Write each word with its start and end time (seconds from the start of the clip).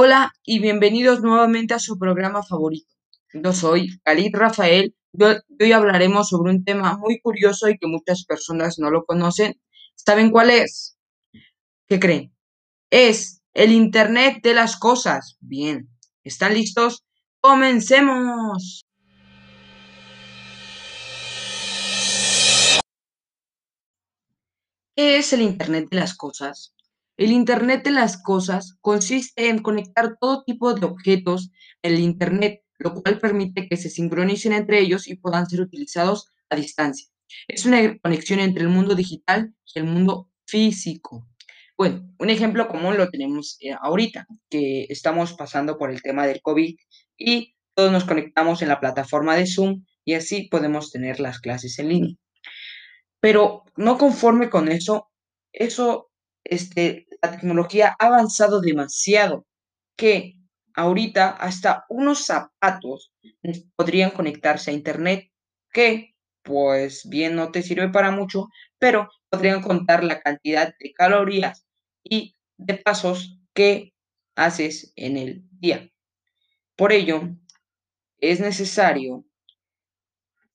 Hola 0.00 0.32
y 0.44 0.60
bienvenidos 0.60 1.22
nuevamente 1.22 1.74
a 1.74 1.80
su 1.80 1.98
programa 1.98 2.44
favorito. 2.44 2.94
Yo 3.34 3.52
soy 3.52 3.98
Khalid 4.04 4.32
Rafael 4.32 4.94
y 5.12 5.24
hoy 5.64 5.72
hablaremos 5.72 6.28
sobre 6.28 6.52
un 6.52 6.62
tema 6.62 6.96
muy 6.96 7.18
curioso 7.20 7.68
y 7.68 7.76
que 7.78 7.88
muchas 7.88 8.24
personas 8.24 8.78
no 8.78 8.92
lo 8.92 9.04
conocen. 9.04 9.60
¿Saben 9.96 10.30
cuál 10.30 10.50
es? 10.50 10.96
¿Qué 11.88 11.98
creen? 11.98 12.32
Es 12.90 13.42
el 13.54 13.72
Internet 13.72 14.38
de 14.44 14.54
las 14.54 14.76
Cosas. 14.76 15.36
Bien, 15.40 15.88
¿están 16.22 16.54
listos? 16.54 17.04
¡Comencemos! 17.40 18.84
¿Qué 24.94 25.18
es 25.18 25.32
el 25.32 25.42
Internet 25.42 25.88
de 25.90 25.96
las 25.96 26.14
Cosas? 26.14 26.72
El 27.18 27.32
Internet 27.32 27.82
de 27.82 27.90
las 27.90 28.22
Cosas 28.22 28.78
consiste 28.80 29.48
en 29.48 29.58
conectar 29.58 30.16
todo 30.20 30.44
tipo 30.44 30.72
de 30.72 30.86
objetos 30.86 31.50
el 31.82 31.98
Internet, 31.98 32.62
lo 32.78 32.94
cual 32.94 33.18
permite 33.18 33.68
que 33.68 33.76
se 33.76 33.90
sincronicen 33.90 34.52
entre 34.52 34.78
ellos 34.78 35.08
y 35.08 35.16
puedan 35.16 35.48
ser 35.48 35.60
utilizados 35.60 36.30
a 36.48 36.54
distancia. 36.54 37.08
Es 37.48 37.66
una 37.66 37.98
conexión 37.98 38.38
entre 38.38 38.62
el 38.62 38.68
mundo 38.68 38.94
digital 38.94 39.52
y 39.74 39.80
el 39.80 39.86
mundo 39.86 40.30
físico. 40.46 41.26
Bueno, 41.76 42.08
un 42.20 42.30
ejemplo 42.30 42.68
común 42.68 42.96
lo 42.96 43.10
tenemos 43.10 43.56
eh, 43.60 43.74
ahorita, 43.80 44.28
que 44.48 44.86
estamos 44.88 45.32
pasando 45.32 45.76
por 45.76 45.90
el 45.90 46.00
tema 46.00 46.24
del 46.24 46.40
COVID 46.40 46.76
y 47.16 47.56
todos 47.74 47.90
nos 47.90 48.04
conectamos 48.04 48.62
en 48.62 48.68
la 48.68 48.78
plataforma 48.78 49.34
de 49.34 49.48
Zoom 49.48 49.84
y 50.04 50.14
así 50.14 50.48
podemos 50.48 50.92
tener 50.92 51.18
las 51.18 51.40
clases 51.40 51.80
en 51.80 51.88
línea. 51.88 52.14
Pero 53.18 53.64
no 53.76 53.98
conforme 53.98 54.50
con 54.50 54.68
eso, 54.68 55.10
eso, 55.52 56.07
este, 56.48 57.06
la 57.22 57.30
tecnología 57.32 57.96
ha 57.98 58.06
avanzado 58.06 58.60
demasiado 58.60 59.46
que 59.96 60.34
ahorita 60.74 61.30
hasta 61.30 61.84
unos 61.88 62.24
zapatos 62.24 63.12
podrían 63.76 64.10
conectarse 64.10 64.70
a 64.70 64.74
internet 64.74 65.30
que, 65.72 66.14
pues 66.42 67.08
bien, 67.08 67.34
no 67.36 67.50
te 67.50 67.62
sirve 67.62 67.88
para 67.90 68.10
mucho, 68.10 68.48
pero 68.78 69.10
podrían 69.28 69.62
contar 69.62 70.04
la 70.04 70.20
cantidad 70.20 70.74
de 70.78 70.92
calorías 70.92 71.66
y 72.04 72.36
de 72.56 72.74
pasos 72.74 73.38
que 73.54 73.92
haces 74.36 74.92
en 74.96 75.16
el 75.16 75.42
día. 75.50 75.90
Por 76.76 76.92
ello, 76.92 77.22
es 78.18 78.40
necesario 78.40 79.24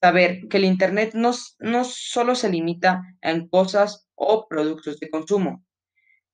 saber 0.00 0.48
que 0.48 0.56
el 0.58 0.64
Internet 0.64 1.12
no, 1.14 1.32
no 1.58 1.84
solo 1.84 2.34
se 2.34 2.48
limita 2.50 3.02
en 3.20 3.48
cosas 3.48 4.06
o 4.14 4.48
productos 4.48 4.98
de 4.98 5.10
consumo. 5.10 5.64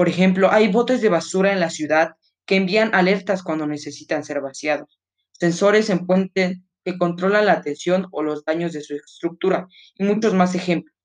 Por 0.00 0.08
ejemplo, 0.08 0.50
hay 0.50 0.68
botes 0.68 1.02
de 1.02 1.10
basura 1.10 1.52
en 1.52 1.60
la 1.60 1.68
ciudad 1.68 2.14
que 2.46 2.56
envían 2.56 2.94
alertas 2.94 3.42
cuando 3.42 3.66
necesitan 3.66 4.24
ser 4.24 4.40
vaciados, 4.40 4.98
sensores 5.32 5.90
en 5.90 6.06
puente 6.06 6.62
que 6.82 6.96
controlan 6.96 7.44
la 7.44 7.60
tensión 7.60 8.06
o 8.10 8.22
los 8.22 8.42
daños 8.42 8.72
de 8.72 8.80
su 8.80 8.94
estructura 8.94 9.68
y 9.96 10.04
muchos 10.04 10.32
más 10.32 10.54
ejemplos. 10.54 10.96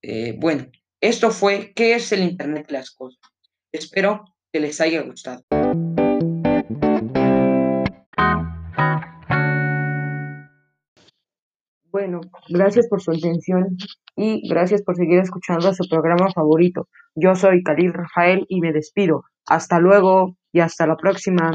Eh, 0.00 0.34
bueno, 0.38 0.70
esto 0.98 1.30
fue 1.30 1.74
¿Qué 1.74 1.94
es 1.94 2.10
el 2.12 2.22
Internet 2.22 2.68
de 2.68 2.72
las 2.72 2.90
Cosas? 2.90 3.20
Espero 3.70 4.34
que 4.50 4.60
les 4.60 4.80
haya 4.80 5.02
gustado. 5.02 5.44
Bueno, 11.94 12.22
gracias 12.48 12.88
por 12.88 13.00
su 13.00 13.12
atención 13.12 13.76
y 14.16 14.48
gracias 14.48 14.82
por 14.82 14.96
seguir 14.96 15.20
escuchando 15.20 15.68
a 15.68 15.74
su 15.74 15.88
programa 15.88 16.28
favorito. 16.34 16.88
Yo 17.14 17.36
soy 17.36 17.62
Khalil 17.62 17.92
Rafael 17.92 18.46
y 18.48 18.60
me 18.60 18.72
despido. 18.72 19.22
Hasta 19.46 19.78
luego 19.78 20.36
y 20.52 20.58
hasta 20.58 20.88
la 20.88 20.96
próxima. 20.96 21.52